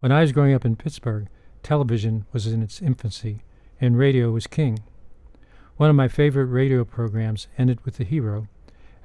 [0.00, 1.26] When I was growing up in Pittsburgh,
[1.62, 3.42] television was in its infancy,
[3.80, 4.80] and radio was king.
[5.78, 8.46] One of my favorite radio programs ended with the hero,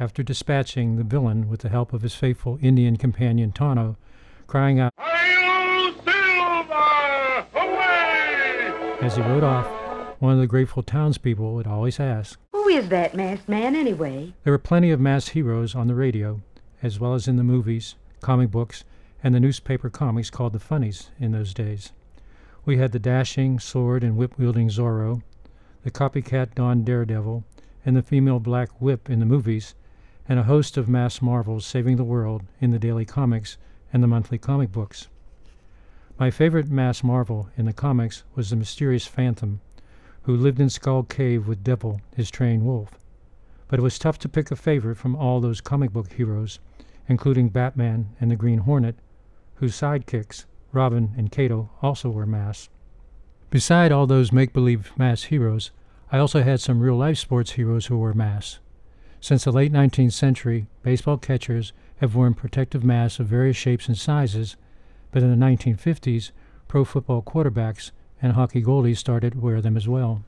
[0.00, 3.98] after dispatching the villain with the help of his faithful Indian companion Tonto,
[4.46, 7.46] crying out, Hail Silver!
[7.54, 8.98] Away!
[9.02, 9.66] As he rode off,
[10.22, 12.40] one of the grateful townspeople would always ask.
[12.54, 14.32] Who is that masked man, anyway?
[14.42, 16.40] There were plenty of masked heroes on the radio,
[16.82, 18.84] as well as in the movies, comic books,
[19.22, 21.92] and the newspaper comics called the funnies in those days.
[22.64, 25.22] We had the dashing, sword and whip wielding Zorro,
[25.82, 27.44] the copycat Don Daredevil,
[27.84, 29.74] and the female Black Whip in the movies,
[30.28, 33.56] and a host of mass marvels saving the world in the daily comics
[33.92, 35.08] and the monthly comic books.
[36.18, 39.60] My favorite mass marvel in the comics was the mysterious Phantom,
[40.22, 42.98] who lived in Skull Cave with Devil, his trained wolf.
[43.68, 46.58] But it was tough to pick a favorite from all those comic book heroes,
[47.08, 48.96] including Batman and the Green Hornet,
[49.58, 52.68] whose sidekicks, Robin and Kato, also wore masks.
[53.50, 55.70] Beside all those make believe mass heroes,
[56.10, 58.60] I also had some real life sports heroes who wore masks.
[59.20, 63.98] Since the late 19th century, baseball catchers have worn protective masks of various shapes and
[63.98, 64.56] sizes,
[65.10, 66.30] but in the 1950s,
[66.68, 67.90] pro football quarterbacks
[68.22, 70.22] and hockey goalies started to wear them as well.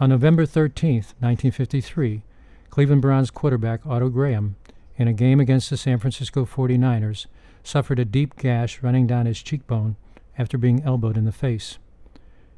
[0.00, 2.22] On November 13, 1953,
[2.70, 4.56] Cleveland Browns quarterback Otto Graham,
[4.96, 7.26] in a game against the San Francisco 49ers,
[7.68, 9.94] suffered a deep gash running down his cheekbone
[10.38, 11.78] after being elbowed in the face.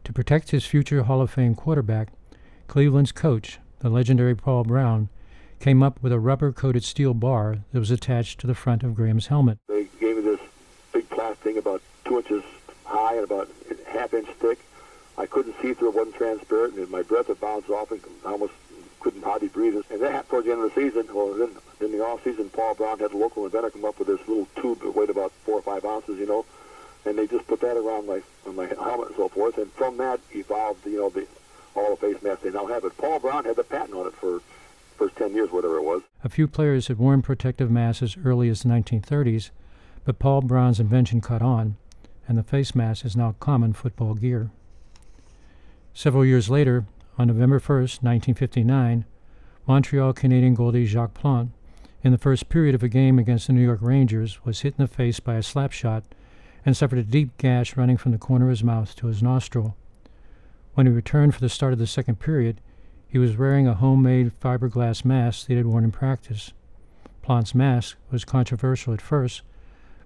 [0.04, 2.12] To protect his future Hall of Fame quarterback,
[2.68, 5.08] Cleveland's coach, the legendary Paul Brown,
[5.58, 8.94] came up with a rubber coated steel bar that was attached to the front of
[8.94, 9.58] Graham's helmet.
[9.68, 10.40] They gave me this
[10.92, 12.44] big plastic thing about two inches
[12.84, 14.58] high and about a half inch thick.
[15.18, 18.52] I couldn't see through it, wasn't transparent, and my breath would bounce off and almost
[19.00, 19.74] couldn't hardly breathe.
[19.90, 22.74] And happened towards the end of the season, or then in the off season, Paul
[22.74, 25.58] Brown had a local inventor come up with this little tube that weighed about four
[25.58, 26.44] or five ounces, you know,
[27.04, 29.58] and they just put that around my on my helmet and so forth.
[29.58, 31.26] And from that evolved, you know, the
[31.74, 32.82] all the face mask they now have.
[32.82, 34.40] But Paul Brown had the patent on it for
[34.96, 36.02] first ten years, whatever it was.
[36.22, 39.50] A few players had worn protective masks as early as the 1930s,
[40.04, 41.76] but Paul Brown's invention caught on,
[42.28, 44.50] and the face mask is now common football gear.
[45.94, 46.84] Several years later,
[47.18, 49.04] on November 1, 1959,
[49.66, 51.52] Montreal Canadian goalie Jacques Plante,
[52.02, 54.84] in the first period of a game against the New York Rangers, was hit in
[54.84, 56.04] the face by a slap shot
[56.64, 59.76] and suffered a deep gash running from the corner of his mouth to his nostril.
[60.74, 62.60] When he returned for the start of the second period,
[63.06, 66.52] he was wearing a homemade fiberglass mask that he had worn in practice.
[67.22, 69.42] Plante's mask was controversial at first,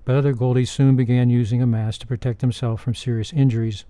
[0.05, 3.85] but other goalies soon began using a mask to protect themselves from serious injuries,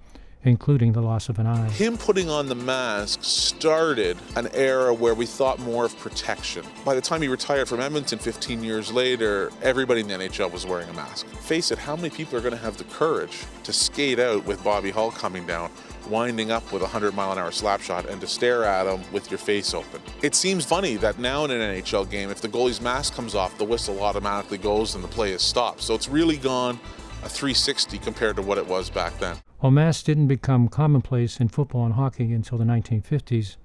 [0.44, 1.68] including the loss of an eye.
[1.70, 6.64] Him putting on the mask started an era where we thought more of protection.
[6.84, 10.66] By the time he retired from Edmonton 15 years later, everybody in the NHL was
[10.66, 11.26] wearing a mask.
[11.26, 14.62] Face it, how many people are going to have the courage to skate out with
[14.62, 15.70] Bobby Hull coming down?
[16.08, 19.00] winding up with a 100 mile an hour slap shot and to stare at him
[19.12, 20.00] with your face open.
[20.22, 23.56] It seems funny that now in an NHL game, if the goalie's mask comes off,
[23.58, 25.82] the whistle automatically goes and the play is stopped.
[25.82, 26.78] So it's really gone
[27.22, 29.36] a 360 compared to what it was back then.
[29.64, 33.56] While masks didn't become commonplace in football and hockey until the 1950s,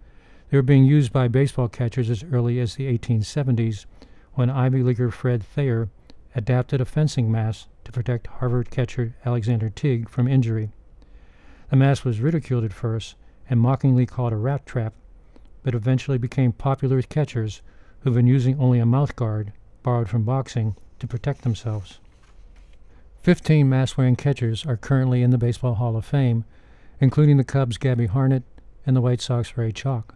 [0.50, 3.86] they were being used by baseball catchers as early as the 1870s
[4.34, 5.90] when Ivy Leaguer Fred Thayer
[6.34, 10.72] adapted a fencing mask to protect Harvard catcher Alexander Tyng from injury.
[11.70, 13.16] The mask was ridiculed at first
[13.50, 14.94] and mockingly called a rat trap,
[15.64, 17.62] but eventually became popular with catchers
[18.00, 19.52] who've been using only a mouth guard,
[19.84, 22.00] borrowed from boxing, to protect themselves.
[23.30, 26.46] Fifteen mask wearing catchers are currently in the Baseball Hall of Fame,
[27.00, 28.42] including the Cubs' Gabby Hartnett
[28.88, 30.16] and the White Sox' Ray Schalk.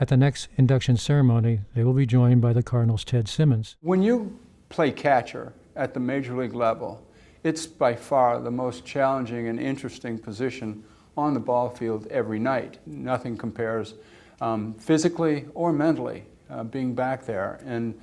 [0.00, 3.76] At the next induction ceremony, they will be joined by the Cardinals' Ted Simmons.
[3.80, 7.00] When you play catcher at the major league level,
[7.44, 10.82] it's by far the most challenging and interesting position
[11.16, 12.78] on the ball field every night.
[12.86, 13.94] Nothing compares
[14.40, 17.60] um, physically or mentally uh, being back there.
[17.64, 17.96] And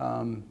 [0.00, 0.42] um,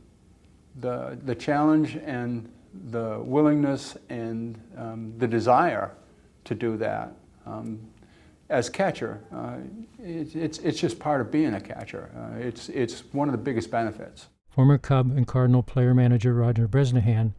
[0.80, 2.54] the, the challenge and
[2.90, 5.96] the willingness and um, the desire
[6.46, 7.12] to do that
[7.48, 7.80] um,
[8.50, 9.58] as catcher, uh,
[10.00, 12.10] it, it's, it's just part of being a catcher.
[12.16, 14.28] Uh, it's, it's one of the biggest benefits.
[14.50, 17.34] Former Cub and Cardinal player manager Roger Bresnahan,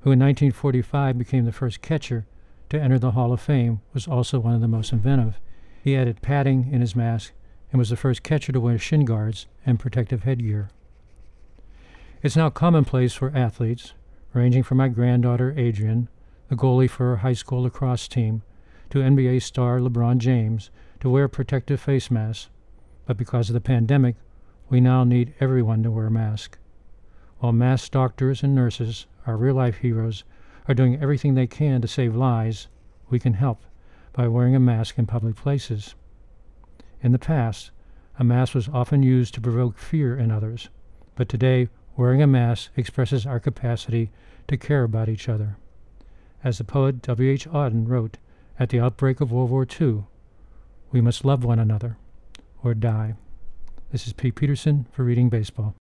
[0.00, 2.26] who in 1945 became the first catcher
[2.68, 5.40] to enter the Hall of Fame, was also one of the most inventive.
[5.82, 7.32] He added padding in his mask
[7.72, 10.68] and was the first catcher to wear shin guards and protective headgear.
[12.22, 13.94] It's now commonplace for athletes,
[14.32, 16.08] ranging from my granddaughter Adrian,
[16.48, 18.42] the goalie for her high school lacrosse team,
[18.90, 22.48] to NBA star LeBron James, to wear protective face masks.
[23.06, 24.16] But because of the pandemic,
[24.68, 26.58] we now need everyone to wear a mask.
[27.38, 30.24] While masked doctors and nurses, our real life heroes,
[30.68, 32.68] are doing everything they can to save lives,
[33.08, 33.62] we can help
[34.12, 35.94] by wearing a mask in public places.
[37.02, 37.70] In the past,
[38.18, 40.68] a mask was often used to provoke fear in others,
[41.14, 41.68] but today,
[42.00, 44.10] wearing a mask expresses our capacity
[44.48, 45.58] to care about each other.
[46.42, 47.30] As the poet W.
[47.30, 47.46] H.
[47.50, 48.16] Auden wrote
[48.58, 50.04] at the outbreak of World War II,
[50.90, 51.98] we must love one another
[52.64, 53.16] or die.
[53.92, 55.74] This is Pete Peterson for Reading Baseball.